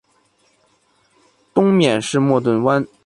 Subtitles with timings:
[1.53, 2.87] 东面是莫顿湾。